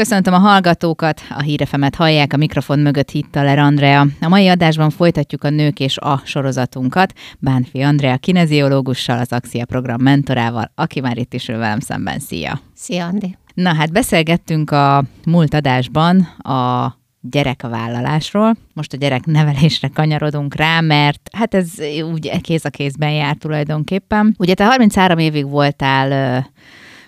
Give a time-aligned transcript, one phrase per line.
[0.00, 4.06] Köszöntöm a hallgatókat, a hírefemet hallják a mikrofon mögött Hittaler Andrea.
[4.20, 10.02] A mai adásban folytatjuk a Nők és a sorozatunkat Bánfi Andrea kineziológussal, az Axia program
[10.02, 12.18] mentorával, aki már itt is ül velem szemben.
[12.18, 12.60] Szia!
[12.74, 13.36] Szia, Andi!
[13.54, 18.56] Na hát beszélgettünk a múlt adásban a gyerekvállalásról.
[18.72, 21.70] Most a gyerek nevelésre kanyarodunk rá, mert hát ez
[22.12, 24.34] úgy kéz a kézben jár tulajdonképpen.
[24.38, 26.46] Ugye te 33 évig voltál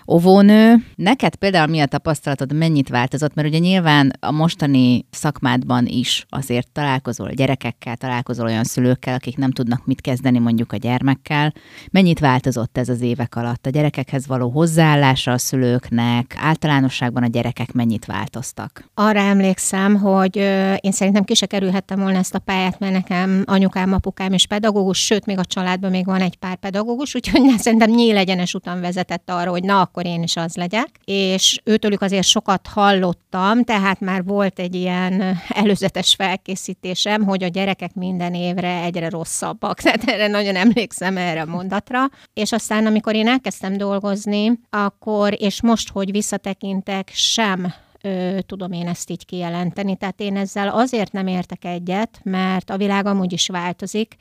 [0.07, 0.75] óvónő.
[0.95, 3.33] Neked például mi a tapasztalatod, mennyit változott?
[3.33, 9.51] Mert ugye nyilván a mostani szakmádban is azért találkozol gyerekekkel, találkozol olyan szülőkkel, akik nem
[9.51, 11.53] tudnak mit kezdeni mondjuk a gyermekkel.
[11.91, 13.65] Mennyit változott ez az évek alatt?
[13.65, 18.89] A gyerekekhez való hozzáállása a szülőknek, általánosságban a gyerekek mennyit változtak?
[18.93, 20.35] Arra emlékszem, hogy
[20.79, 25.05] én szerintem ki se kerülhettem volna ezt a pályát, mert nekem anyukám, apukám és pedagógus,
[25.05, 29.49] sőt, még a családban még van egy pár pedagógus, úgyhogy szerintem nyílegyenes utam vezetett arra,
[29.49, 30.89] hogy na, akkor én is az legyek.
[31.05, 37.93] És őtőlük azért sokat hallottam, tehát már volt egy ilyen előzetes felkészítésem, hogy a gyerekek
[37.93, 39.79] minden évre egyre rosszabbak.
[39.81, 42.09] Tehát erre nagyon emlékszem erre a mondatra.
[42.33, 48.87] És aztán, amikor én elkezdtem dolgozni, akkor, és most, hogy visszatekintek, sem ö, tudom én
[48.87, 49.95] ezt így kijelenteni.
[49.95, 54.15] Tehát én ezzel azért nem értek egyet, mert a világ amúgy is változik,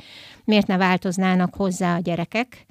[0.45, 2.67] miért ne változnának hozzá a gyerekek,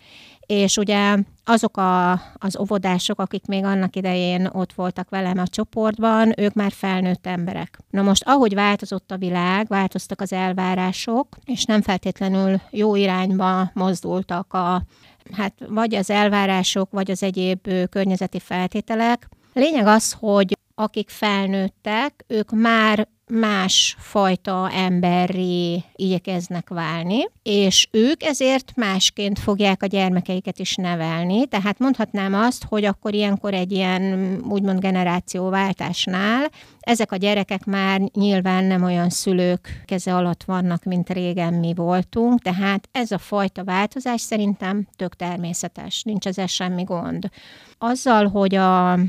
[0.52, 6.34] és ugye azok a, az óvodások, akik még annak idején ott voltak velem a csoportban,
[6.38, 7.80] ők már felnőtt emberek.
[7.90, 14.54] Na most, ahogy változott a világ, változtak az elvárások, és nem feltétlenül jó irányba mozdultak
[14.54, 14.84] a,
[15.32, 19.30] hát vagy az elvárások, vagy az egyéb környezeti feltételek.
[19.54, 28.72] Lényeg az, hogy akik felnőttek, ők már más fajta emberré igyekeznek válni, és ők ezért
[28.76, 31.48] másként fogják a gyermekeiket is nevelni.
[31.48, 36.50] Tehát mondhatnám azt, hogy akkor ilyenkor egy ilyen úgymond generációváltásnál
[36.80, 42.42] ezek a gyerekek már nyilván nem olyan szülők keze alatt vannak, mint régen mi voltunk,
[42.42, 47.30] tehát ez a fajta változás szerintem tök természetes, nincs ezzel semmi gond.
[47.78, 49.00] Azzal, hogy a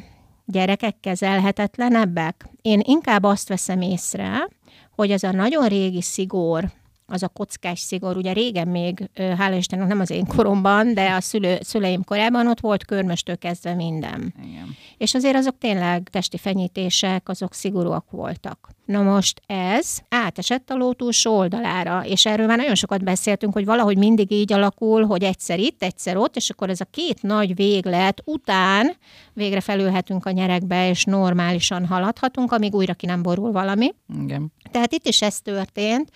[0.45, 2.49] gyerekek kezelhetetlenebbek?
[2.63, 4.49] Én inkább azt veszem észre,
[4.95, 6.71] hogy ez a nagyon régi szigor,
[7.13, 11.21] az a kockás szigor, ugye régen még, hála Istennek nem az én koromban, de a
[11.21, 14.35] szülő, szüleim korában ott volt körmöstől kezdve minden.
[14.45, 14.77] Igen.
[14.97, 18.69] És azért azok tényleg testi fenyítések, azok szigorúak voltak.
[18.85, 23.65] Na most ez átesett a ló túlsó oldalára, és erről már nagyon sokat beszéltünk, hogy
[23.65, 27.55] valahogy mindig így alakul, hogy egyszer itt, egyszer ott, és akkor ez a két nagy
[27.55, 28.97] véglet után
[29.33, 33.95] végre felülhetünk a nyerekbe, és normálisan haladhatunk, amíg újra ki nem borul valami.
[34.23, 34.53] Igen.
[34.71, 36.11] Tehát itt is ez történt,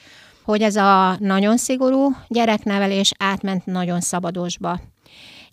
[0.46, 4.80] hogy ez a nagyon szigorú gyereknevelés átment nagyon szabadosba.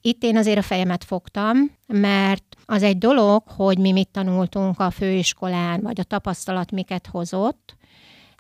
[0.02, 4.92] Itt én azért a fejemet fogtam, mert az egy dolog, hogy mi mit tanultunk a
[4.92, 7.76] főiskolán, vagy a tapasztalat miket hozott,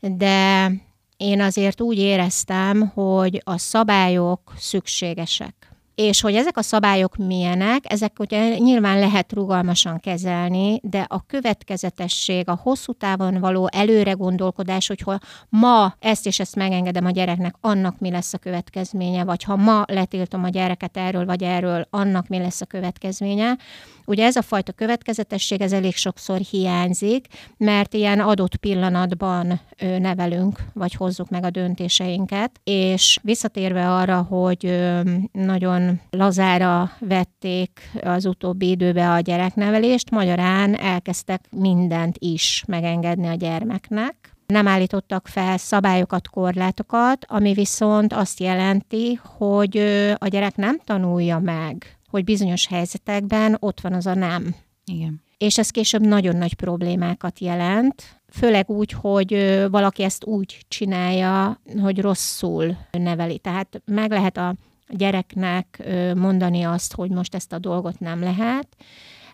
[0.01, 0.71] de
[1.17, 5.72] én azért úgy éreztem, hogy a szabályok szükségesek.
[5.95, 12.49] És hogy ezek a szabályok milyenek, ezek ugye nyilván lehet rugalmasan kezelni, de a következetesség,
[12.49, 17.55] a hosszú távon való előre gondolkodás, hogy ha ma ezt és ezt megengedem a gyereknek,
[17.61, 22.27] annak mi lesz a következménye, vagy ha ma letiltom a gyereket erről vagy erről, annak
[22.27, 23.57] mi lesz a következménye.
[24.05, 27.27] Ugye ez a fajta következetesség, ez elég sokszor hiányzik,
[27.57, 34.91] mert ilyen adott pillanatban nevelünk, vagy hozzuk meg a döntéseinket, és visszatérve arra, hogy
[35.31, 44.15] nagyon lazára vették az utóbbi időben a gyereknevelést, magyarán elkezdtek mindent is megengedni a gyermeknek,
[44.45, 49.77] nem állítottak fel szabályokat, korlátokat, ami viszont azt jelenti, hogy
[50.17, 54.55] a gyerek nem tanulja meg hogy bizonyos helyzetekben ott van az a nem.
[54.85, 55.21] Igen.
[55.37, 62.01] És ez később nagyon nagy problémákat jelent, főleg úgy, hogy valaki ezt úgy csinálja, hogy
[62.01, 63.37] rosszul neveli.
[63.37, 64.55] Tehát meg lehet a
[64.87, 65.83] gyereknek
[66.15, 68.67] mondani azt, hogy most ezt a dolgot nem lehet,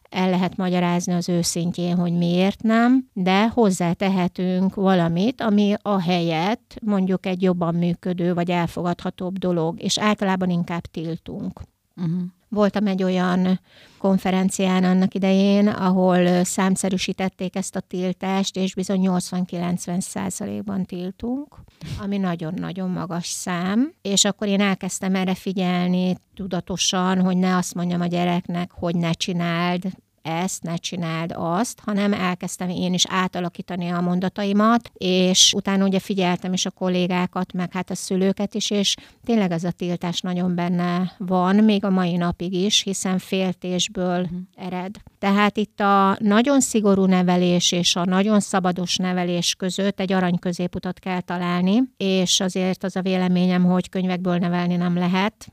[0.09, 7.25] el lehet magyarázni az őszintjén, hogy miért nem, de hozzátehetünk valamit, ami a helyet mondjuk
[7.25, 11.61] egy jobban működő vagy elfogadhatóbb dolog, és általában inkább tiltunk.
[11.95, 12.21] Uh-huh.
[12.49, 13.59] Voltam egy olyan
[13.97, 21.55] konferencián annak idején, ahol számszerűsítették ezt a tiltást, és bizony 80-90 százalékban tiltunk,
[22.01, 23.93] ami nagyon-nagyon magas szám.
[24.01, 29.11] És akkor én elkezdtem erre figyelni tudatosan, hogy ne azt mondjam a gyereknek, hogy ne
[29.11, 29.83] csináld,
[30.29, 36.53] ezt, ne csináld azt, hanem elkezdtem én is átalakítani a mondataimat, és utána ugye figyeltem
[36.53, 41.11] is a kollégákat, meg hát a szülőket is, és tényleg ez a tiltás nagyon benne
[41.17, 44.39] van, még a mai napig is, hiszen féltésből uh-huh.
[44.55, 44.95] ered.
[45.19, 50.99] Tehát itt a nagyon szigorú nevelés és a nagyon szabados nevelés között egy arany középutat
[50.99, 55.51] kell találni, és azért az a véleményem, hogy könyvekből nevelni nem lehet,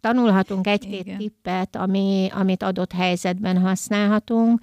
[0.00, 4.60] Tanulhatunk egy-két tippet, ami, amit adott helyzetben használhatunk,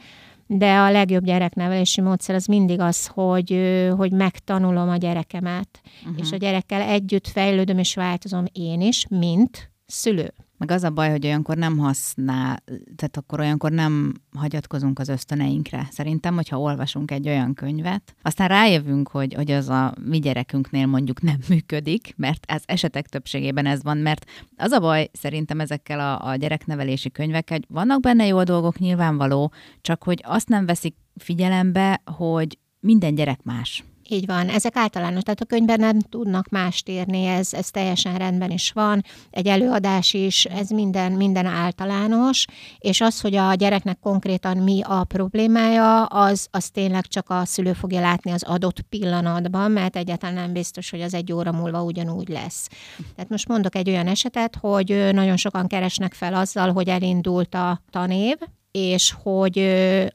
[0.47, 3.59] de a legjobb gyereknevelési módszer az mindig az, hogy,
[3.97, 6.19] hogy megtanulom a gyerekemet, uh-huh.
[6.19, 10.33] és a gyerekkel együtt fejlődöm és változom én is, mint szülő.
[10.59, 12.63] Meg az a baj, hogy olyankor nem használ,
[12.95, 15.87] tehát akkor olyankor nem hagyatkozunk az ösztöneinkre.
[15.91, 21.21] Szerintem, hogyha olvasunk egy olyan könyvet, aztán rájövünk, hogy, hogy az a mi gyerekünknél mondjuk
[21.21, 24.25] nem működik, mert ez esetek többségében ez van, mert
[24.57, 29.51] az a baj szerintem ezekkel a, a gyereknevelési könyvekkel, hogy vannak benne jó dolgok, nyilvánvaló,
[29.81, 33.83] csak hogy azt nem veszik figyelembe, hogy minden gyerek más.
[34.11, 38.51] Így van, ezek általános, tehát a könyvben nem tudnak mást írni, ez, ez teljesen rendben
[38.51, 42.45] is van, egy előadás is, ez minden, minden általános,
[42.77, 47.73] és az, hogy a gyereknek konkrétan mi a problémája, az, az tényleg csak a szülő
[47.73, 52.29] fogja látni az adott pillanatban, mert egyáltalán nem biztos, hogy az egy óra múlva ugyanúgy
[52.29, 52.67] lesz.
[53.15, 57.81] Tehát most mondok egy olyan esetet, hogy nagyon sokan keresnek fel azzal, hogy elindult a
[57.89, 58.37] tanév,
[58.71, 59.59] és hogy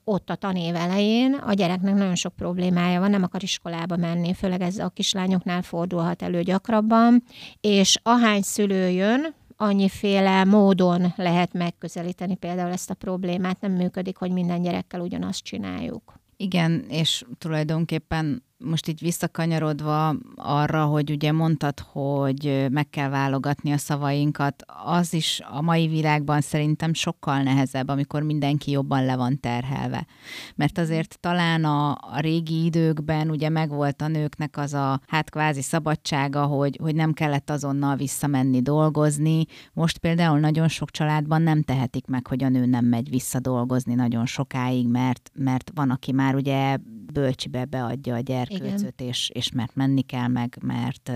[0.04, 4.60] ott a tanév elején a gyereknek nagyon sok problémája van, nem akar iskolába menni, főleg
[4.60, 7.22] ez a kislányoknál fordulhat elő gyakrabban,
[7.60, 14.30] és ahány szülő jön, annyiféle módon lehet megközelíteni például ezt a problémát, nem működik, hogy
[14.30, 16.22] minden gyerekkel ugyanazt csináljuk.
[16.36, 23.76] Igen, és tulajdonképpen most így visszakanyarodva arra, hogy ugye mondtad, hogy meg kell válogatni a
[23.76, 30.06] szavainkat, az is a mai világban szerintem sokkal nehezebb, amikor mindenki jobban le van terhelve.
[30.54, 35.62] Mert azért talán a, a régi időkben ugye megvolt a nőknek az a hát kvázi
[35.62, 39.44] szabadsága, hogy, hogy nem kellett azonnal visszamenni dolgozni.
[39.72, 43.94] Most például nagyon sok családban nem tehetik meg, hogy a nő nem megy vissza dolgozni
[43.94, 46.76] nagyon sokáig, mert, mert van, aki már ugye
[47.12, 48.20] bölcsibe beadja a
[48.58, 51.10] gyerkőcöt, és, és mert menni kell meg, mert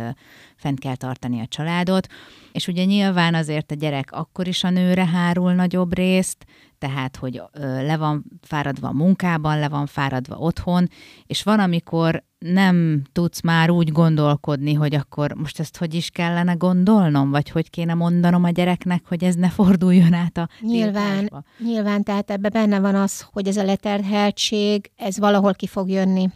[0.57, 2.07] fent kell tartani a családot.
[2.53, 6.47] És ugye nyilván azért a gyerek akkor is a nőre hárul nagyobb részt,
[6.79, 10.89] tehát hogy le van fáradva a munkában, le van fáradva otthon,
[11.27, 16.53] és van, amikor nem tudsz már úgy gondolkodni, hogy akkor most ezt hogy is kellene
[16.53, 21.43] gondolnom, vagy hogy kéne mondanom a gyereknek, hogy ez ne forduljon át a Nyilván, tiltásba.
[21.59, 26.29] nyilván, tehát ebben benne van az, hogy ez a leterheltség, ez valahol ki fog jönni.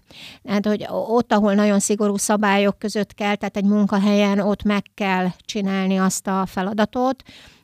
[0.43, 5.29] Tehát, hogy ott, ahol nagyon szigorú szabályok között kell, tehát egy munkahelyen ott meg kell
[5.39, 7.23] csinálni azt a feladatot,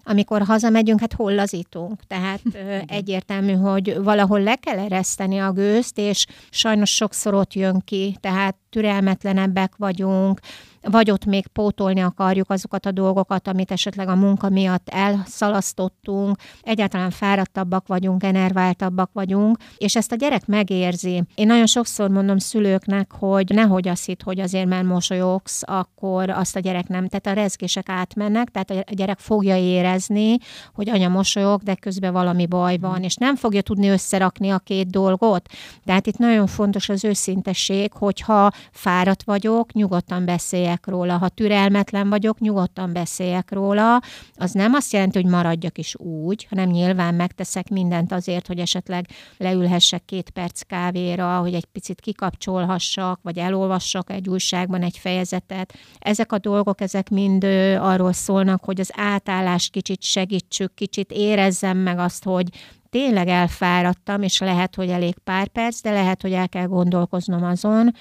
[0.08, 2.00] amikor hazamegyünk, hát hol lazítunk.
[2.06, 2.40] Tehát
[2.87, 8.56] egyértelmű, hogy valahol le kell ereszteni a gőzt, és sajnos sokszor ott jön ki, tehát
[8.70, 10.40] türelmetlenebbek vagyunk,
[10.82, 17.10] vagy ott még pótolni akarjuk azokat a dolgokat, amit esetleg a munka miatt elszalasztottunk, egyáltalán
[17.10, 21.22] fáradtabbak vagyunk, enerváltabbak vagyunk, és ezt a gyerek megérzi.
[21.34, 26.56] Én nagyon sokszor mondom szülőknek, hogy nehogy azt hitt, hogy azért, mert mosolyogsz, akkor azt
[26.56, 30.36] a gyerek nem, tehát a rezgések átmennek, tehát a gyerek fogja érezni,
[30.75, 34.90] hogy anya mosolyog, de közben valami baj van, és nem fogja tudni összerakni a két
[34.90, 35.48] dolgot.
[35.84, 40.25] Tehát itt nagyon fontos az őszintesség, hogyha fáradt vagyok, nyugodtan
[40.68, 41.16] beszéljek róla.
[41.18, 44.00] Ha türelmetlen vagyok, nyugodtan beszéljek róla.
[44.34, 49.06] Az nem azt jelenti, hogy maradjak is úgy, hanem nyilván megteszek mindent azért, hogy esetleg
[49.37, 55.75] leülhessek két perc kávéra, hogy egy picit kikapcsolhassak, vagy elolvassak egy újságban egy fejezetet.
[55.98, 57.44] Ezek a dolgok, ezek mind
[57.80, 62.48] arról szólnak, hogy az átállás kicsit segítsük, kicsit érezzem meg azt, hogy
[62.90, 67.94] tényleg elfáradtam, és lehet, hogy elég pár perc, de lehet, hogy el kell gondolkoznom azon,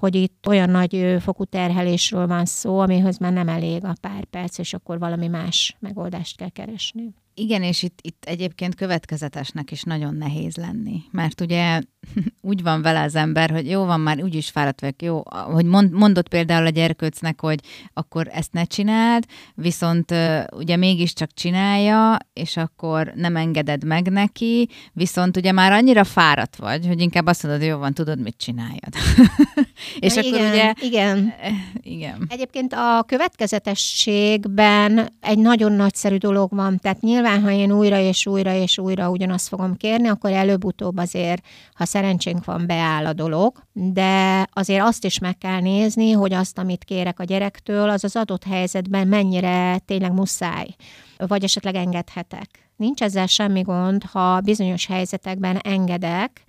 [0.00, 4.58] hogy itt olyan nagy fokú terhelésről van szó, amihez már nem elég a pár perc,
[4.58, 7.14] és akkor valami más megoldást kell keresni.
[7.34, 11.80] Igen, és itt, itt egyébként következetesnek is nagyon nehéz lenni, mert ugye
[12.50, 15.92] úgy van vele az ember, hogy jó van, már úgyis fáradt vagyok, jó, hogy mond,
[15.92, 17.60] mondott például a gyerkőcnek, hogy
[17.92, 20.14] akkor ezt ne csináld, viszont
[20.52, 26.86] ugye mégiscsak csinálja, és akkor nem engeded meg neki, viszont ugye már annyira fáradt vagy,
[26.86, 28.94] hogy inkább azt mondod, jó van, tudod, mit csináljad.
[29.98, 30.72] és Na, akkor igen, ugye...
[30.80, 31.34] Igen.
[31.96, 32.26] igen.
[32.28, 38.54] Egyébként a következetességben egy nagyon nagyszerű dolog van, tehát nyilván, ha én újra és újra
[38.54, 41.42] és újra ugyanazt fogom kérni, akkor előbb-utóbb azért,
[41.74, 46.58] ha szerencsénk van, beáll a dolog, de azért azt is meg kell nézni, hogy azt,
[46.58, 50.66] amit kérek a gyerektől, az az adott helyzetben mennyire tényleg muszáj,
[51.16, 52.48] vagy esetleg engedhetek.
[52.76, 56.44] nincs ezzel semmi gond, ha bizonyos helyzetekben engedek,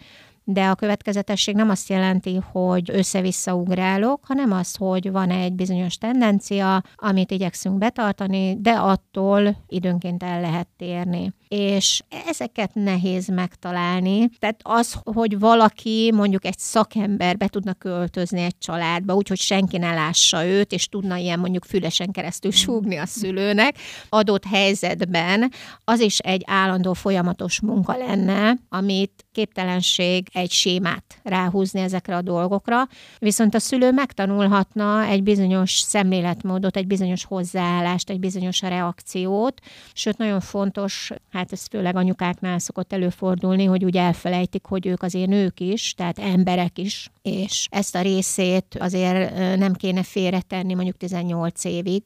[0.53, 5.98] de a következetesség nem azt jelenti, hogy össze-vissza ugrálok, hanem az, hogy van egy bizonyos
[5.98, 11.34] tendencia, amit igyekszünk betartani, de attól időnként el lehet térni.
[11.48, 14.29] És ezeket nehéz megtalálni.
[14.39, 19.93] Tehát az, hogy valaki mondjuk egy szakember be tudna költözni egy családba, úgyhogy senki ne
[19.93, 23.75] lássa őt, és tudna ilyen mondjuk fülesen keresztül súgni a szülőnek,
[24.10, 25.51] adott helyzetben,
[25.84, 32.88] az is egy állandó folyamatos munka lenne, amit képtelenség egy sémát ráhúzni ezekre a dolgokra,
[33.19, 39.61] viszont a szülő megtanulhatna egy bizonyos szemléletmódot, egy bizonyos hozzáállást, egy bizonyos reakciót,
[39.93, 45.29] sőt nagyon fontos, hát ez főleg anyukáknál szokott előfordulni, hogy úgy elfelejtik, hogy ők azért
[45.29, 51.65] nők is, tehát emberek is, és ezt a részét azért nem kéne félretenni mondjuk 18
[51.65, 52.03] évig,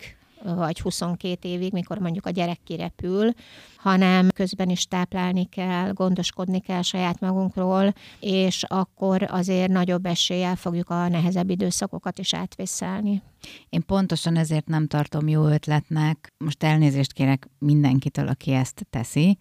[0.53, 3.31] vagy 22 évig, mikor mondjuk a gyerek kirepül,
[3.77, 10.89] hanem közben is táplálni kell, gondoskodni kell saját magunkról, és akkor azért nagyobb eséllyel fogjuk
[10.89, 13.21] a nehezebb időszakokat is átvészelni.
[13.69, 19.37] Én pontosan ezért nem tartom jó ötletnek, most elnézést kérek mindenkitől, aki ezt teszi,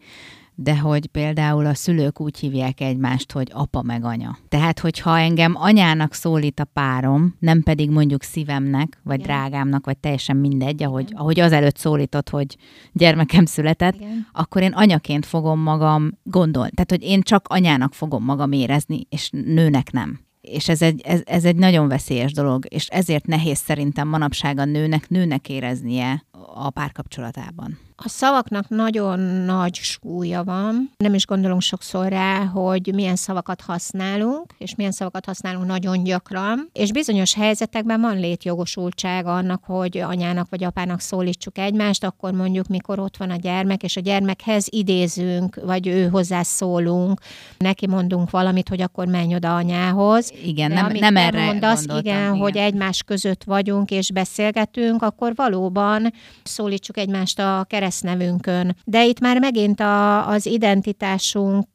[0.55, 4.39] de hogy például a szülők úgy hívják egymást, hogy apa meg anya.
[4.49, 9.27] Tehát, hogyha engem anyának szólít a párom, nem pedig mondjuk szívemnek, vagy Igen.
[9.27, 12.57] drágámnak, vagy teljesen mindegy, ahogy, ahogy azelőtt szólított, hogy
[12.93, 14.27] gyermekem született, Igen.
[14.33, 16.71] akkor én anyaként fogom magam gondolni.
[16.71, 21.21] Tehát, hogy én csak anyának fogom magam érezni, és nőnek nem és ez egy, ez,
[21.25, 26.71] ez egy nagyon veszélyes dolog, és ezért nehéz szerintem manapság a nőnek nőnek éreznie a
[26.71, 27.79] párkapcsolatában.
[27.97, 30.91] A szavaknak nagyon nagy súlya van.
[30.97, 36.69] Nem is gondolunk sokszor rá, hogy milyen szavakat használunk, és milyen szavakat használunk nagyon gyakran.
[36.73, 42.99] És bizonyos helyzetekben van létjogosultság annak, hogy anyának vagy apának szólítsuk egymást, akkor mondjuk, mikor
[42.99, 47.21] ott van a gyermek, és a gyermekhez idézünk, vagy ő hozzá szólunk,
[47.59, 50.33] neki mondunk valamit, hogy akkor menj oda anyához.
[50.45, 55.33] Igen, De nem, nem erre mondasz, igen, igen, hogy egymás között vagyunk és beszélgetünk, akkor
[55.35, 58.77] valóban szólítsuk egymást a kereszt keresztnevünkön.
[58.85, 61.67] De itt már megint a, az identitásunk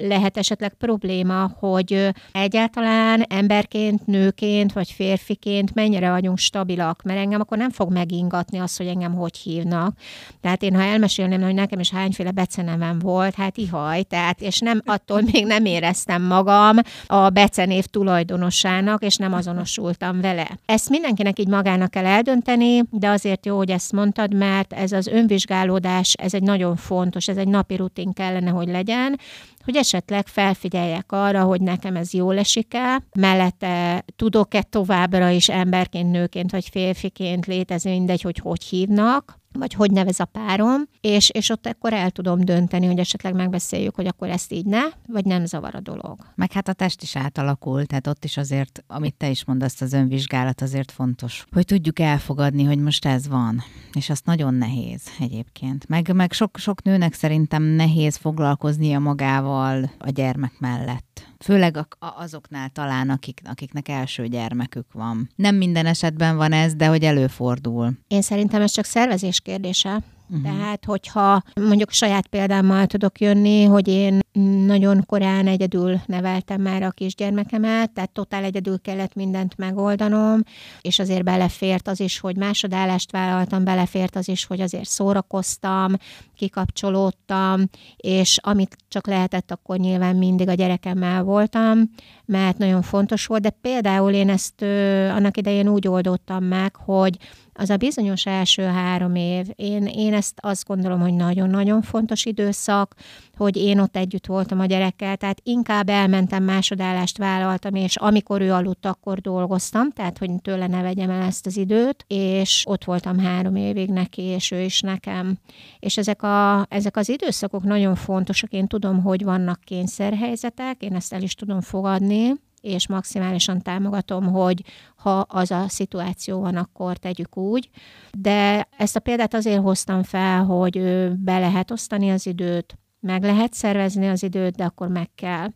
[0.00, 7.58] lehet esetleg probléma, hogy egyáltalán emberként, nőként vagy férfiként mennyire vagyunk stabilak, mert engem akkor
[7.58, 9.96] nem fog megingatni az, hogy engem hogy hívnak.
[10.40, 14.82] Tehát én, ha elmesélném, hogy nekem is hányféle becenevem volt, hát ihaj, tehát, és nem
[14.84, 16.76] attól még nem éreztem magam
[17.06, 20.58] a becenév tulajdonosának, és nem azonosultam vele.
[20.66, 25.06] Ezt mindenkinek így magának kell eldönteni, de azért jó, hogy ezt mondtad, mert ez az
[25.06, 29.18] önvizsgálódás, ez egy nagyon fontos, ez egy napi rutin kellene, hogy legyen,
[29.66, 36.50] hogy esetleg felfigyeljek arra, hogy nekem ez jól esik-e, mellette tudok-e továbbra is emberként, nőként
[36.50, 41.66] vagy férfiként létezni, mindegy, hogy hogy hívnak, vagy hogy nevez a párom, és, és ott
[41.66, 45.74] akkor el tudom dönteni, hogy esetleg megbeszéljük, hogy akkor ezt így ne, vagy nem zavar
[45.74, 46.18] a dolog.
[46.34, 49.92] Meg hát a test is átalakul, tehát ott is azért, amit te is mondasz, az
[49.92, 53.62] önvizsgálat azért fontos, hogy tudjuk elfogadni, hogy most ez van,
[53.92, 55.88] és azt nagyon nehéz egyébként.
[55.88, 61.34] Meg, meg sok, sok nőnek szerintem nehéz foglalkoznia magával a gyermek mellett.
[61.38, 65.30] Főleg azoknál talán, akik, akiknek első gyermekük van.
[65.34, 67.92] Nem minden esetben van ez, de hogy előfordul.
[68.08, 70.02] Én szerintem ez csak szervezés kérdése.
[70.28, 70.42] Uh-huh.
[70.42, 74.20] Tehát, hogyha mondjuk saját példámmal tudok jönni, hogy én
[74.66, 80.40] nagyon korán egyedül neveltem már a kisgyermekemet, tehát totál egyedül kellett mindent megoldanom,
[80.80, 85.92] és azért belefért az is, hogy másodállást vállaltam, belefért az is, hogy azért szórakoztam,
[86.36, 87.62] kikapcsolódtam,
[87.96, 91.90] és amit csak lehetett, akkor nyilván mindig a gyerekemmel voltam,
[92.24, 97.16] mert nagyon fontos volt, de például én ezt ö, annak idején úgy oldottam meg, hogy
[97.56, 102.94] az a bizonyos első három év, én, én ezt azt gondolom, hogy nagyon-nagyon fontos időszak,
[103.36, 108.52] hogy én ott együtt voltam a gyerekkel, tehát inkább elmentem, másodállást vállaltam, és amikor ő
[108.52, 113.18] aludt, akkor dolgoztam, tehát hogy tőle ne vegyem el ezt az időt, és ott voltam
[113.18, 115.38] három évig neki, és ő is nekem.
[115.78, 121.12] És ezek, a, ezek az időszakok nagyon fontosak, én tudom, hogy vannak kényszerhelyzetek, én ezt
[121.12, 122.32] el is tudom fogadni,
[122.66, 124.62] és maximálisan támogatom, hogy
[124.96, 127.70] ha az a szituáció van, akkor tegyük úgy.
[128.18, 130.78] De ezt a példát azért hoztam fel, hogy
[131.12, 135.48] be lehet osztani az időt, meg lehet szervezni az időt, de akkor meg kell.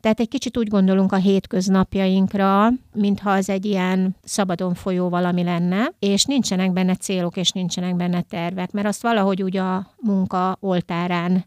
[0.00, 5.92] Tehát egy kicsit úgy gondolunk a hétköznapjainkra, mintha az egy ilyen szabadon folyó valami lenne,
[5.98, 11.44] és nincsenek benne célok, és nincsenek benne tervek, mert azt valahogy úgy a munka oltárán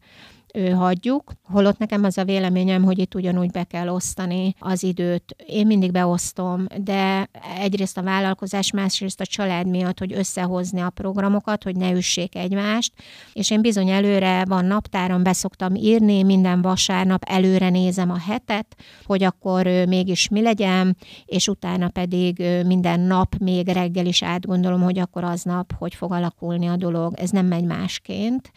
[0.76, 1.32] hagyjuk.
[1.44, 5.36] Holott nekem az a véleményem, hogy itt ugyanúgy be kell osztani az időt.
[5.48, 7.30] Én mindig beosztom, de
[7.60, 12.94] egyrészt a vállalkozás, másrészt a család miatt, hogy összehozni a programokat, hogy ne üssék egymást.
[13.34, 19.24] És én bizony előre van naptáron, beszoktam írni, minden vasárnap előre nézem a hetet, hogy
[19.24, 25.24] akkor mégis mi legyen, és utána pedig minden nap még reggel is átgondolom, hogy akkor
[25.24, 27.14] aznap hogy fog alakulni a dolog.
[27.16, 28.52] Ez nem megy másként.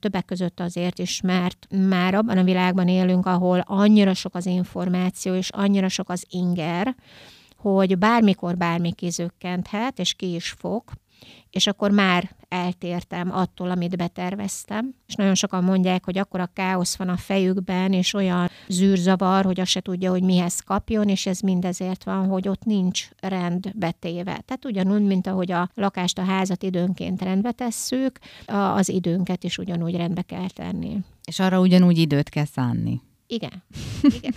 [0.00, 5.34] Többek között azért is, mert már abban a világban élünk, ahol annyira sok az információ,
[5.34, 6.94] és annyira sok az inger,
[7.56, 10.82] hogy bármikor bármi kizökkenthet, és ki is fog,
[11.50, 14.94] és akkor már eltértem attól, amit beterveztem.
[15.06, 19.60] És nagyon sokan mondják, hogy akkor a káosz van a fejükben, és olyan zűrzavar, hogy
[19.60, 24.40] azt se tudja, hogy mihez kapjon, és ez mindezért van, hogy ott nincs rend betéve.
[24.44, 29.96] Tehát ugyanúgy, mint ahogy a lakást, a házat időnként rendbe tesszük, az időnket is ugyanúgy
[29.96, 30.96] rendbe kell tenni.
[31.24, 33.00] És arra ugyanúgy időt kell szánni.
[33.26, 33.62] Igen.
[34.20, 34.34] Igen.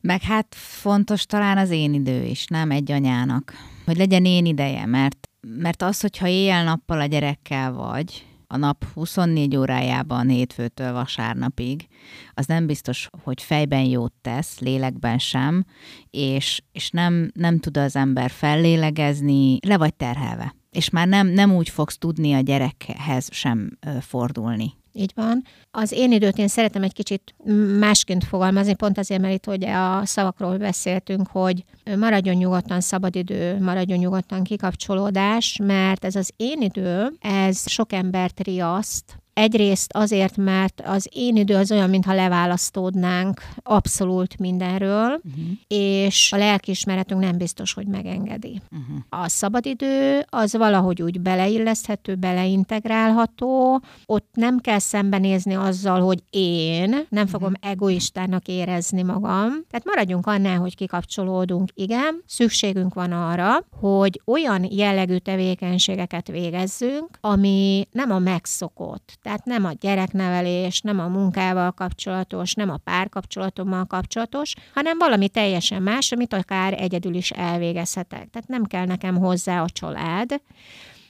[0.00, 3.52] Meg hát fontos talán az én idő is, nem egy anyának.
[3.84, 9.56] Hogy legyen én ideje, mert mert az, hogyha éjjel-nappal a gyerekkel vagy, a nap 24
[9.56, 11.88] órájában hétfőtől vasárnapig,
[12.34, 15.64] az nem biztos, hogy fejben jót tesz, lélekben sem,
[16.10, 20.54] és, és nem, nem tud az ember fellélegezni, le vagy terhelve.
[20.70, 24.74] És már nem, nem úgy fogsz tudni a gyerekhez sem fordulni.
[24.92, 25.44] Így van.
[25.70, 27.34] Az én időt én szeretem egy kicsit
[27.78, 31.64] másként fogalmazni, pont azért, mert itt ugye a szavakról beszéltünk, hogy
[31.96, 39.21] maradjon nyugodtan szabadidő, maradjon nyugodtan kikapcsolódás, mert ez az én idő, ez sok embert riaszt,
[39.34, 45.44] Egyrészt azért, mert az én idő az olyan, mintha leválasztódnánk abszolút mindenről, uh-huh.
[45.66, 48.60] és a lelkiismeretünk nem biztos, hogy megengedi.
[48.70, 49.22] Uh-huh.
[49.22, 57.26] A szabadidő az valahogy úgy beleilleszthető, beleintegrálható, ott nem kell szembenézni azzal, hogy én nem
[57.26, 57.70] fogom uh-huh.
[57.70, 59.48] egoistának érezni magam.
[59.70, 61.70] Tehát maradjunk annál, hogy kikapcsolódunk.
[61.74, 69.64] Igen, szükségünk van arra, hogy olyan jellegű tevékenységeket végezzünk, ami nem a megszokott tehát nem
[69.64, 76.32] a gyereknevelés, nem a munkával kapcsolatos, nem a párkapcsolatommal kapcsolatos, hanem valami teljesen más, amit
[76.32, 78.28] akár egyedül is elvégezhetek.
[78.30, 80.40] Tehát nem kell nekem hozzá a család,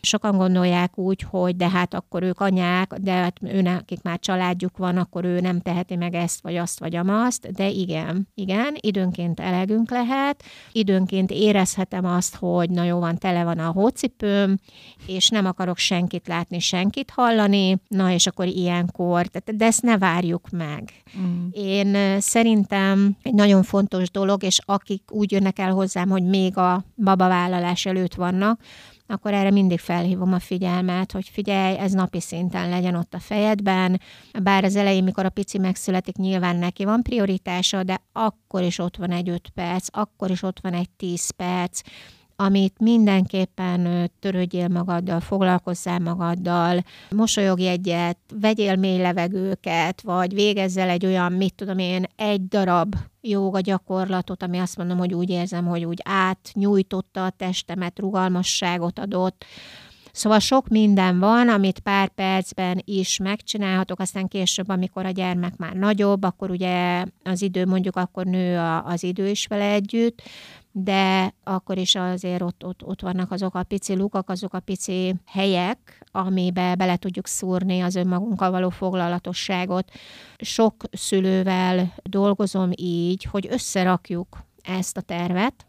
[0.06, 4.96] Sokan gondolják úgy, hogy de hát akkor ők anyák, de hát őnek, már családjuk van,
[4.96, 9.90] akkor ő nem teheti meg ezt, vagy azt, vagy amazt, de igen, igen, időnként elegünk
[9.90, 14.58] lehet, időnként érezhetem azt, hogy na jó van, tele van a hócipőm,
[15.06, 20.50] és nem akarok senkit látni, senkit hallani, na és akkor ilyenkor, de ezt ne várjuk
[20.50, 20.92] meg.
[21.18, 21.46] Mm.
[21.52, 26.84] Én szerintem egy nagyon fontos dolog, és akik úgy jönnek el hozzám, hogy még a
[26.96, 28.60] babavállalás előtt vannak,
[29.06, 34.00] akkor erre mindig felhívom a figyelmet, hogy figyelj, ez napi szinten legyen ott a fejedben,
[34.42, 38.96] bár az elején, mikor a pici megszületik, nyilván neki van prioritása, de akkor is ott
[38.96, 41.80] van egy öt perc, akkor is ott van egy tíz perc,
[42.44, 51.32] amit mindenképpen törődjél magaddal, foglalkozzál magaddal, mosolyogj egyet, vegyél mély levegőket, vagy végezzel egy olyan,
[51.32, 56.00] mit tudom én, egy darab jóga gyakorlatot, ami azt mondom, hogy úgy érzem, hogy úgy
[56.04, 59.44] átnyújtotta a testemet, rugalmasságot adott,
[60.14, 65.72] Szóval sok minden van, amit pár percben is megcsinálhatok, aztán később, amikor a gyermek már
[65.72, 70.22] nagyobb, akkor ugye az idő, mondjuk akkor nő a, az idő is vele együtt,
[70.72, 75.14] de akkor is azért ott, ott, ott vannak azok a pici lukak, azok a pici
[75.26, 79.90] helyek, amibe bele tudjuk szúrni az önmagunkkal való foglalatosságot.
[80.38, 85.66] Sok szülővel dolgozom így, hogy összerakjuk ezt a tervet,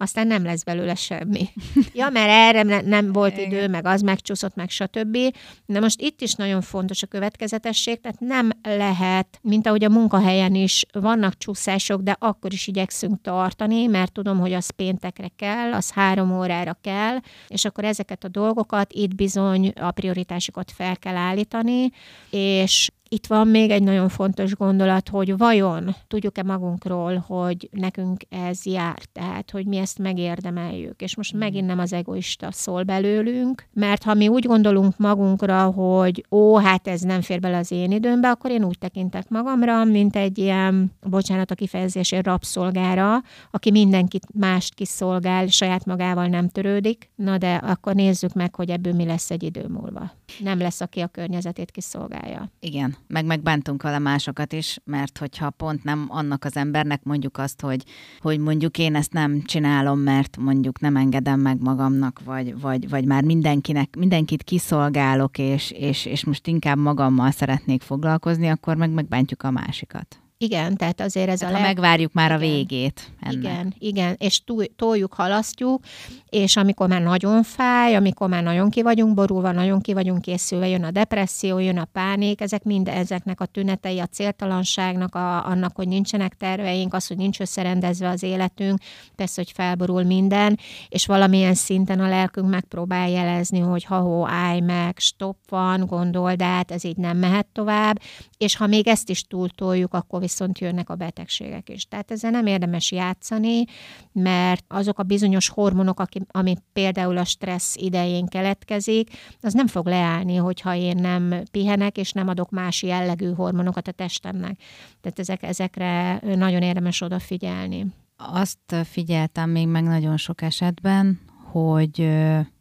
[0.00, 1.48] aztán nem lesz belőle semmi.
[1.94, 5.18] Ja, mert erre ne, nem volt idő, meg az megcsúszott, meg stb.
[5.66, 10.54] De most itt is nagyon fontos a következetesség, tehát nem lehet, mint ahogy a munkahelyen
[10.54, 15.90] is vannak csúszások, de akkor is igyekszünk tartani, mert tudom, hogy az péntekre kell, az
[15.90, 17.16] három órára kell,
[17.48, 21.90] és akkor ezeket a dolgokat itt bizony a prioritásokat fel kell állítani,
[22.30, 28.66] és itt van még egy nagyon fontos gondolat, hogy vajon tudjuk-e magunkról, hogy nekünk ez
[28.66, 31.02] jár, tehát hogy mi ezt megérdemeljük.
[31.02, 36.26] És most megint nem az egoista szól belőlünk, mert ha mi úgy gondolunk magunkra, hogy
[36.30, 40.16] ó, hát ez nem fér bele az én időmbe, akkor én úgy tekintek magamra, mint
[40.16, 47.10] egy ilyen, bocsánat a kifejezésért, rabszolgára, aki mindenkit mást kiszolgál, saját magával nem törődik.
[47.14, 50.17] Na de akkor nézzük meg, hogy ebből mi lesz egy idő múlva.
[50.38, 52.50] Nem lesz, aki a környezetét kiszolgálja.
[52.60, 57.60] Igen, meg megbántunk vele másokat is, mert hogyha pont nem annak az embernek mondjuk azt,
[57.60, 57.84] hogy,
[58.20, 63.04] hogy mondjuk én ezt nem csinálom, mert mondjuk nem engedem meg magamnak, vagy, vagy, vagy
[63.04, 69.42] már mindenkinek, mindenkit kiszolgálok, és, és, és most inkább magammal szeretnék foglalkozni, akkor meg megbántjuk
[69.42, 70.18] a másikat.
[70.40, 71.74] Igen, tehát azért ez tehát a ha leg...
[71.74, 73.34] megvárjuk már a végét ennek.
[73.34, 74.42] Igen, igen, és
[74.76, 75.84] toljuk, halasztjuk,
[76.28, 80.68] és amikor már nagyon fáj, amikor már nagyon ki vagyunk borulva, nagyon ki vagyunk készülve,
[80.68, 85.76] jön a depresszió, jön a pánik, ezek mind ezeknek a tünetei, a céltalanságnak, a, annak,
[85.76, 88.78] hogy nincsenek terveink, az, hogy nincs összerendezve az életünk,
[89.16, 94.98] persze, hogy felborul minden, és valamilyen szinten a lelkünk megpróbál jelezni, hogy ha-hó, állj meg,
[94.98, 98.00] stop van, gondold át, ez így nem mehet tovább,
[98.36, 101.84] és ha még ezt is túltoljuk, akkor viszont jönnek a betegségek is.
[101.84, 103.64] Tehát ezzel nem érdemes játszani,
[104.12, 109.10] mert azok a bizonyos hormonok, ami például a stressz idején keletkezik,
[109.40, 113.92] az nem fog leállni, hogyha én nem pihenek, és nem adok más jellegű hormonokat a
[113.92, 114.60] testemnek.
[115.00, 117.86] Tehát ezek, ezekre nagyon érdemes odafigyelni.
[118.16, 121.20] Azt figyeltem még meg nagyon sok esetben,
[121.52, 122.08] hogy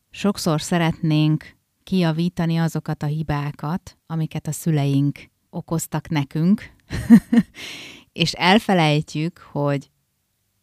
[0.09, 6.75] sokszor szeretnénk kijavítani azokat a hibákat, amiket a szüleink okoztak nekünk,
[8.11, 9.89] és elfelejtjük, hogy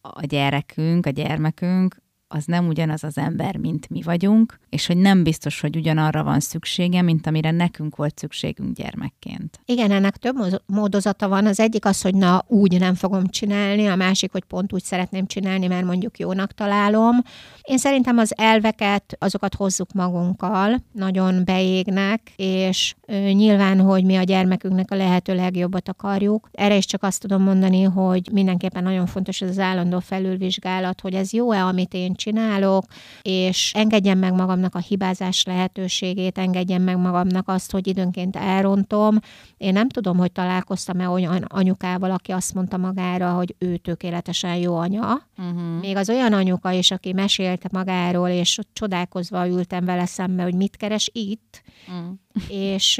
[0.01, 5.23] a gyerekünk, a gyermekünk az nem ugyanaz az ember, mint mi vagyunk, és hogy nem
[5.23, 9.59] biztos, hogy ugyanarra van szüksége, mint amire nekünk volt szükségünk gyermekként.
[9.65, 10.35] Igen, ennek több
[10.65, 11.45] módozata van.
[11.45, 15.25] Az egyik az, hogy na, úgy nem fogom csinálni, a másik, hogy pont úgy szeretném
[15.25, 17.15] csinálni, mert mondjuk jónak találom.
[17.61, 22.95] Én szerintem az elveket, azokat hozzuk magunkkal, nagyon beégnek, és
[23.31, 26.49] nyilván, hogy mi a gyermekünknek a lehető legjobbat akarjuk.
[26.51, 31.13] Erre is csak azt tudom mondani, hogy mindenképpen nagyon fontos ez az állandó felülvizsgálat, hogy
[31.13, 32.85] ez jó-e, amit én csinálok,
[33.21, 39.19] és engedjem meg magamnak a hibázás lehetőségét, engedjem meg magamnak azt, hogy időnként elrontom.
[39.57, 44.75] Én nem tudom, hogy találkoztam-e olyan anyukával, aki azt mondta magára, hogy ő tökéletesen jó
[44.75, 45.27] anya.
[45.37, 45.79] Uh-huh.
[45.79, 50.77] Még az olyan anyuka is, aki mesélte magáról, és csodálkozva ültem vele szembe, hogy mit
[50.77, 52.15] keres itt, uh-huh.
[52.47, 52.95] és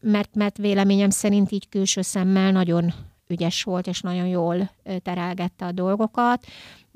[0.00, 2.92] mert, mert véleményem szerint így külső szemmel nagyon
[3.26, 4.70] ügyes volt, és nagyon jól
[5.02, 6.46] terelgette a dolgokat,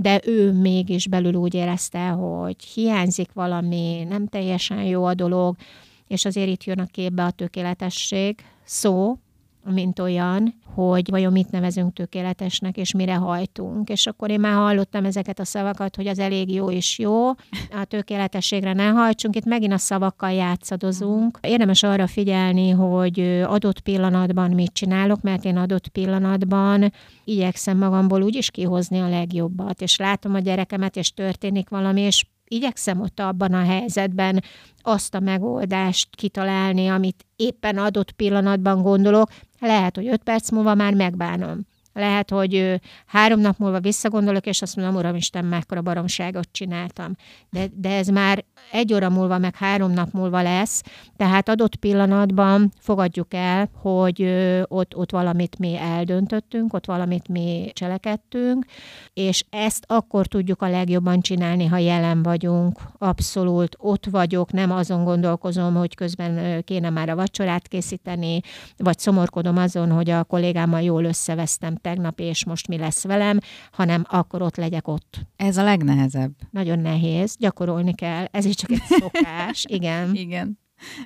[0.01, 5.57] de ő mégis belül úgy érezte, hogy hiányzik valami, nem teljesen jó a dolog,
[6.07, 8.45] és azért itt jön a képbe a tökéletesség.
[8.65, 9.19] Szó,
[9.70, 13.88] mint olyan, hogy vajon mit nevezünk tökéletesnek, és mire hajtunk.
[13.88, 17.28] És akkor én már hallottam ezeket a szavakat, hogy az elég jó és jó,
[17.81, 21.38] a tökéletességre ne hajtsunk, itt megint a szavakkal játszadozunk.
[21.42, 26.92] Érdemes arra figyelni, hogy adott pillanatban mit csinálok, mert én adott pillanatban
[27.24, 32.24] igyekszem magamból úgy is kihozni a legjobbat, és látom a gyerekemet, és történik valami, és
[32.49, 34.43] igyekszem ott abban a helyzetben
[34.83, 39.31] azt a megoldást kitalálni, amit éppen adott pillanatban gondolok,
[39.61, 41.67] lehet, hogy öt perc múlva már megbánom.
[41.93, 47.13] Lehet, hogy három nap múlva visszagondolok, és azt mondom, Uram Isten, mekkora baromságot csináltam.
[47.51, 50.83] De, de ez már egy óra múlva, meg három nap múlva lesz,
[51.16, 54.23] tehát adott pillanatban fogadjuk el, hogy
[54.64, 58.64] ott, ott valamit mi eldöntöttünk, ott valamit mi cselekedtünk,
[59.12, 65.05] és ezt akkor tudjuk a legjobban csinálni, ha jelen vagyunk, abszolút ott vagyok, nem azon
[65.05, 68.40] gondolkozom, hogy közben kéne már a vacsorát készíteni,
[68.77, 73.38] vagy szomorkodom azon, hogy a kollégámmal jól összevesztem tegnap, és most mi lesz velem,
[73.73, 75.18] hanem akkor ott legyek ott.
[75.37, 76.31] Ez a legnehezebb.
[76.51, 78.25] Nagyon nehéz, gyakorolni kell.
[78.31, 80.15] Ez is csak egy szokás, igen.
[80.15, 80.59] igen.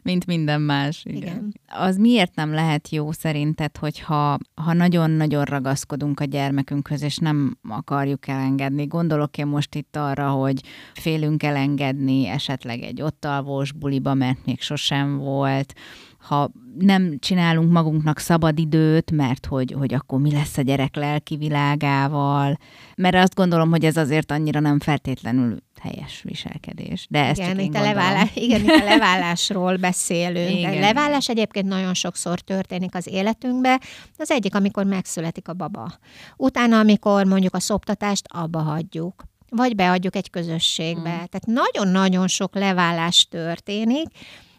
[0.03, 1.05] Mint minden más.
[1.05, 1.17] Igen.
[1.17, 1.55] igen.
[1.67, 8.29] Az miért nem lehet jó szerinted, hogyha ha nagyon-nagyon ragaszkodunk a gyermekünkhöz, és nem akarjuk
[8.29, 8.87] elengedni?
[8.87, 10.61] Gondolok én most itt arra, hogy
[10.95, 15.75] félünk elengedni esetleg egy ott alvós buliba, mert még sosem volt,
[16.23, 21.37] ha nem csinálunk magunknak szabad időt, mert hogy, hogy akkor mi lesz a gyerek lelki
[21.37, 22.59] világával,
[22.97, 27.07] mert azt gondolom, hogy ez azért annyira nem feltétlenül helyes viselkedés.
[27.11, 30.59] De ezt igen, csak itt a levállás, igen, itt a leválásról beszélünk.
[30.59, 30.77] Igen.
[30.77, 33.81] A leválás egyébként nagyon sokszor történik az életünkbe.
[34.17, 35.93] Az egyik, amikor megszületik a baba.
[36.37, 39.23] Utána, amikor mondjuk a szoptatást abba hagyjuk
[39.57, 41.11] vagy beadjuk egy közösségbe.
[41.11, 41.27] Hmm.
[41.29, 44.07] Tehát nagyon-nagyon sok leválás történik,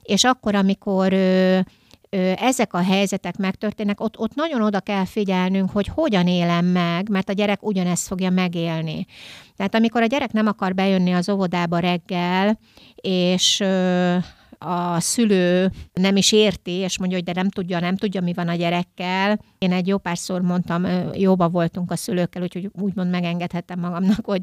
[0.03, 1.59] és akkor, amikor ö,
[2.39, 7.29] ezek a helyzetek megtörténnek, ott, ott nagyon oda kell figyelnünk, hogy hogyan élem meg, mert
[7.29, 9.05] a gyerek ugyanezt fogja megélni.
[9.55, 12.59] Tehát amikor a gyerek nem akar bejönni az óvodába reggel,
[12.95, 14.17] és ö,
[14.57, 18.47] a szülő nem is érti, és mondja, hogy de nem tudja, nem tudja, mi van
[18.47, 19.39] a gyerekkel.
[19.57, 24.41] Én egy jó párszor mondtam, jóba voltunk a szülőkkel, úgyhogy úgymond megengedhettem magamnak, hogy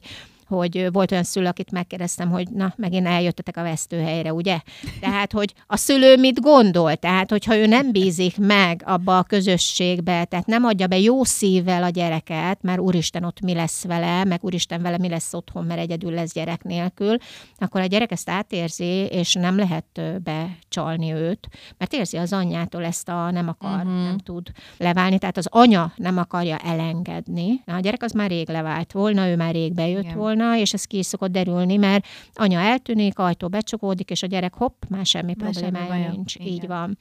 [0.51, 4.61] hogy volt olyan szülő, akit megkérdeztem, hogy na, megint eljöttetek a vesztőhelyre, ugye?
[5.01, 6.97] Tehát, hogy a szülő mit gondol?
[6.97, 11.83] Tehát, hogyha ő nem bízik meg abba a közösségbe, tehát nem adja be jó szívvel
[11.83, 15.81] a gyereket, mert úristen ott mi lesz vele, meg úristen vele mi lesz otthon, mert
[15.81, 17.17] egyedül lesz gyerek nélkül,
[17.59, 23.09] akkor a gyerek ezt átérzi, és nem lehet becsalni őt, mert érzi az anyjától ezt
[23.09, 23.93] a nem akar, uh-huh.
[23.93, 27.63] nem tud leválni, tehát az anya nem akarja elengedni.
[27.65, 30.17] Na, a gyerek az már rég levált volna, ő már rég bejött Igen.
[30.17, 34.55] volna, és ez ki is szokott derülni, mert anya eltűnik, ajtó becsukódik, és a gyerek
[34.55, 36.35] hopp, már semmi már problémája semmi nincs.
[36.35, 36.47] Igen.
[36.47, 36.99] Így van.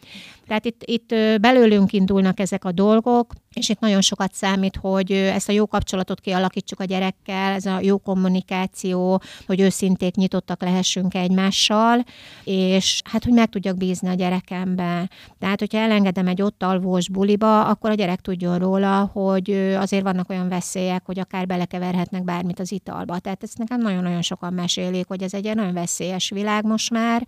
[0.47, 1.08] Tehát itt, itt
[1.41, 6.19] belőlünk indulnak ezek a dolgok, és itt nagyon sokat számít, hogy ezt a jó kapcsolatot
[6.19, 12.03] kialakítsuk a gyerekkel, ez a jó kommunikáció, hogy őszinték nyitottak lehessünk egymással,
[12.43, 15.09] és hát, hogy meg tudjak bízni a gyerekembe.
[15.39, 20.29] Tehát, hogyha elengedem egy ott alvós buliba, akkor a gyerek tudjon róla, hogy azért vannak
[20.29, 23.19] olyan veszélyek, hogy akár belekeverhetnek bármit az italba.
[23.19, 27.27] Tehát ezt nekem nagyon-nagyon sokan mesélik, hogy ez egy nagyon veszélyes világ most már,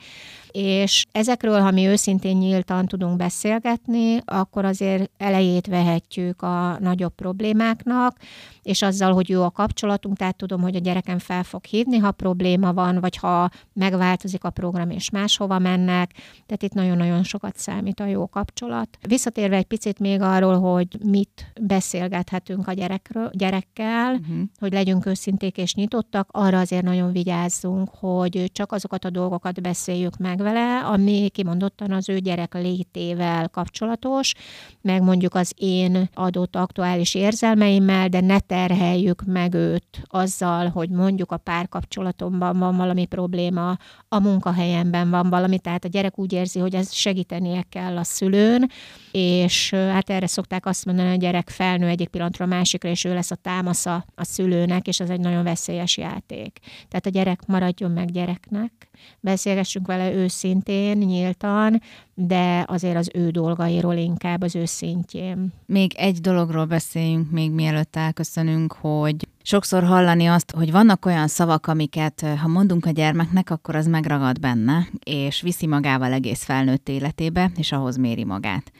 [0.51, 8.17] és ezekről, ha mi őszintén nyíltan tudunk beszélgetni, akkor azért elejét vehetjük a nagyobb problémáknak,
[8.63, 12.12] és azzal, hogy jó a kapcsolatunk, tehát tudom, hogy a gyerekem fel fog hívni, ha
[12.12, 16.12] probléma van, vagy ha megváltozik a program, és máshova mennek.
[16.45, 18.97] Tehát itt nagyon-nagyon sokat számít a jó kapcsolat.
[19.08, 24.38] Visszatérve egy picit még arról, hogy mit beszélgethetünk a gyerekről, gyerekkel, uh-huh.
[24.60, 30.17] hogy legyünk őszinték és nyitottak, arra azért nagyon vigyázzunk, hogy csak azokat a dolgokat beszéljük
[30.17, 34.34] meg vele, ami kimondottan az ő gyerek létével kapcsolatos,
[34.82, 41.31] meg mondjuk az én adott aktuális érzelmeimmel, de ne terheljük meg őt azzal, hogy mondjuk
[41.31, 46.75] a párkapcsolatomban van valami probléma, a munkahelyemben van valami, tehát a gyerek úgy érzi, hogy
[46.75, 48.69] ez segítenie kell a szülőn,
[49.11, 53.03] és hát erre szokták azt mondani, hogy a gyerek felnő egyik pillanatra a másikra, és
[53.03, 56.59] ő lesz a támasza a szülőnek, és ez egy nagyon veszélyes játék.
[56.87, 61.81] Tehát a gyerek maradjon meg gyereknek, beszélgessünk vele őszintén, nyíltan,
[62.13, 65.53] de azért az ő dolgairól inkább az ő szintjén.
[65.65, 71.67] Még egy dologról beszéljünk, még mielőtt elköszönünk, hogy sokszor hallani azt, hogy vannak olyan szavak,
[71.67, 77.51] amiket ha mondunk a gyermeknek, akkor az megragad benne, és viszi magával egész felnőtt életébe,
[77.55, 78.71] és ahhoz méri magát.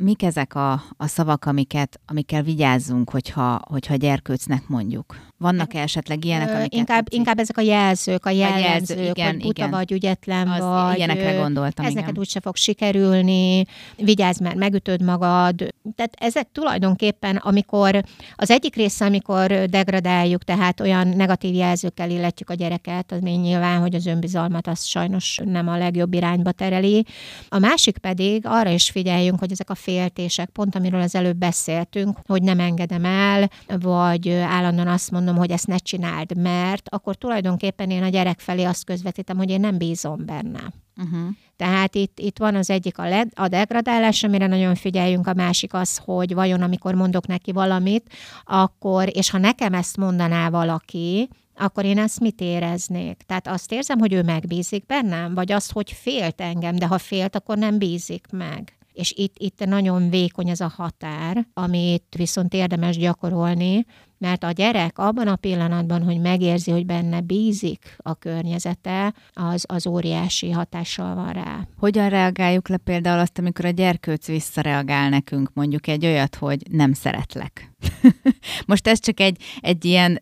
[0.00, 5.16] Mik ezek a, a szavak, amiket, amikkel vigyázzunk, hogyha, hogyha gyerkőcnek mondjuk?
[5.38, 9.60] Vannak-e esetleg ilyenek, amiket inkább, inkább ezek a jelzők, a jelzők, jelző, igen, hogy buta
[9.60, 9.70] igen.
[9.70, 10.96] vagy, ügyetlen Az, vagy.
[10.96, 12.02] Ilyenekre gondoltam, Ez igen.
[12.02, 13.64] neked úgyse fog sikerülni,
[13.96, 15.54] vigyázz, mert megütöd magad.
[15.94, 18.02] Tehát ezek tulajdonképpen, amikor
[18.34, 23.80] az egyik része, amikor degradáljuk, tehát olyan negatív jelzőkkel illetjük a gyereket, az még nyilván,
[23.80, 27.04] hogy az önbizalmat az sajnos nem a legjobb irányba tereli.
[27.48, 32.18] A másik pedig arra is figyeljünk, hogy ezek a féltések, pont amiről az előbb beszéltünk,
[32.26, 37.90] hogy nem engedem el, vagy állandóan azt mondom, hogy ezt ne csináld, mert akkor tulajdonképpen
[37.90, 40.72] én a gyerek felé azt közvetítem, hogy én nem bízom benne.
[40.96, 41.28] Uh-huh.
[41.56, 45.74] Tehát itt, itt van az egyik a, led, a degradálás, amire nagyon figyeljünk, a másik
[45.74, 48.12] az, hogy vajon amikor mondok neki valamit,
[48.44, 53.22] akkor, és ha nekem ezt mondaná valaki, akkor én ezt mit éreznék?
[53.26, 57.36] Tehát azt érzem, hogy ő megbízik bennem, vagy azt, hogy félt engem, de ha félt,
[57.36, 62.96] akkor nem bízik meg és itt, itt nagyon vékony ez a határ, amit viszont érdemes
[62.96, 63.86] gyakorolni,
[64.18, 69.86] mert a gyerek abban a pillanatban, hogy megérzi, hogy benne bízik a környezete, az, az
[69.86, 71.68] óriási hatással van rá.
[71.76, 76.92] Hogyan reagáljuk le például azt, amikor a gyerkőc visszareagál nekünk, mondjuk egy olyat, hogy nem
[76.92, 77.72] szeretlek?
[78.66, 80.18] Most ez csak egy, egy ilyen,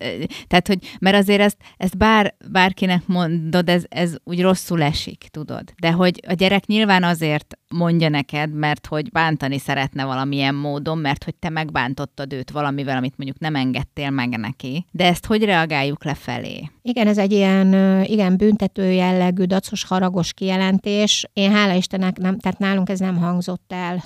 [0.46, 5.72] tehát hogy, mert azért ezt, ezt bár, bárkinek mondod, ez, ez úgy rosszul esik, tudod.
[5.80, 11.24] De hogy a gyerek nyilván azért mondja neked, mert hogy bántani szeretne valamilyen módon, mert
[11.24, 13.54] hogy te megbántottad őt valamivel, amit mondjuk nem
[13.87, 14.87] engedtél meg neki.
[14.90, 16.70] De ezt hogy reagáljuk lefelé?
[16.83, 21.29] Igen, ez egy ilyen igen büntető jellegű, dacos, haragos kijelentés.
[21.33, 24.05] Én hála Istennek nem, tehát nálunk ez nem hangzott el.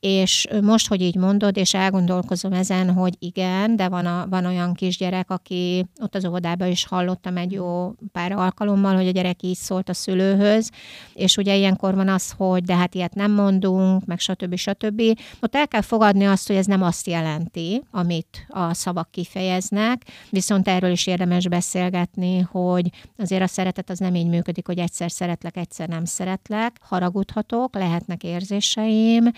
[0.00, 4.74] És most, hogy így mondod, és elgondolkozom ezen, hogy igen, de van, a, van olyan
[4.74, 9.56] kisgyerek, aki ott az óvodában is hallottam egy jó pár alkalommal, hogy a gyerek így
[9.56, 10.70] szólt a szülőhöz,
[11.14, 14.56] és ugye ilyenkor van az, hogy de hát ilyet nem mondunk, meg stb.
[14.56, 15.02] stb.
[15.40, 20.68] Ott el kell fogadni azt, hogy ez nem azt jelenti, amit a szavak kifejeznek, viszont
[20.68, 25.56] erről is érdemes beszélgetni, hogy azért a szeretet az nem így működik, hogy egyszer szeretlek,
[25.56, 29.30] egyszer nem szeretlek, haragudhatok, lehetnek érzéseim,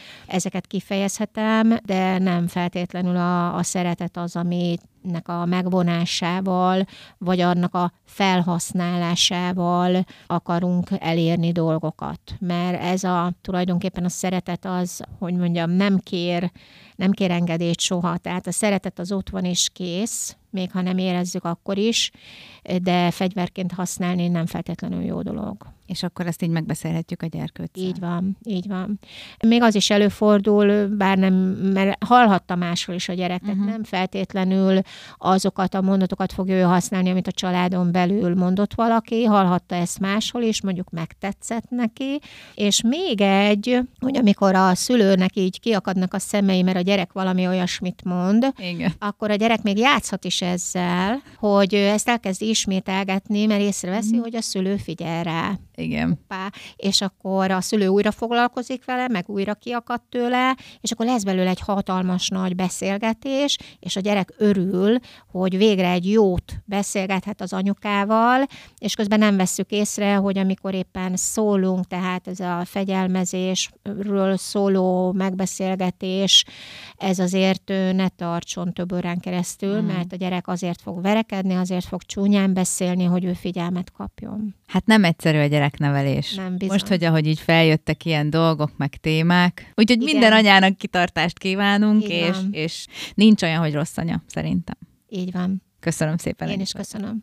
[0.52, 6.86] ezeket kifejezhetem, de nem feltétlenül a, a szeretet az, aminek a megvonásával,
[7.18, 12.20] vagy annak a felhasználásával akarunk elérni dolgokat.
[12.38, 16.50] Mert ez a tulajdonképpen a szeretet az, hogy mondjam, nem kér,
[16.96, 18.16] nem kér engedélyt soha.
[18.16, 22.10] Tehát a szeretet az ott van és kész, még ha nem érezzük akkor is,
[22.82, 25.56] de fegyverként használni nem feltétlenül jó dolog.
[25.92, 27.84] És akkor ezt így megbeszélhetjük a gyerkőccel.
[27.84, 28.98] Így van, így van.
[29.46, 31.34] Még az is előfordul, bár nem,
[31.74, 33.70] mert hallhatta máshol is a gyerek, tehát uh-huh.
[33.70, 34.80] nem feltétlenül
[35.16, 40.42] azokat a mondatokat fogja ő használni, amit a családon belül mondott valaki, hallhatta ezt máshol
[40.42, 42.20] is, mondjuk megtetszett neki,
[42.54, 47.46] és még egy, hogy amikor a szülőnek így kiakadnak a szemei, mert a gyerek valami
[47.46, 48.92] olyasmit mond, Igen.
[48.98, 54.22] akkor a gyerek még játszhat is ezzel, hogy ezt elkezd ismételgetni, mert észreveszi, uh-huh.
[54.22, 55.58] hogy a szülő figyel rá.
[55.82, 56.18] Igen.
[56.28, 61.22] Pá, és akkor a szülő újra foglalkozik vele, meg újra kiakadt tőle, és akkor lesz
[61.22, 64.98] belőle egy hatalmas nagy beszélgetés, és a gyerek örül,
[65.30, 68.46] hogy végre egy jót beszélgethet az anyukával,
[68.78, 76.44] és közben nem vesszük észre, hogy amikor éppen szólunk, tehát ez a fegyelmezésről szóló megbeszélgetés,
[76.96, 79.86] ez azért ne tartson több órán keresztül, mm.
[79.86, 84.54] mert a gyerek azért fog verekedni, azért fog csúnyán beszélni, hogy ő figyelmet kapjon.
[84.72, 86.34] Hát nem egyszerű a gyereknevelés.
[86.34, 86.68] Nem bizony.
[86.68, 89.72] Most, hogy ahogy így feljöttek ilyen dolgok, meg témák.
[89.74, 90.12] Úgyhogy Igen.
[90.12, 94.76] minden anyának kitartást kívánunk, és, és nincs olyan, hogy rossz anya, szerintem.
[95.08, 95.62] Így van.
[95.80, 96.48] Köszönöm szépen.
[96.48, 97.20] Én is köszönöm.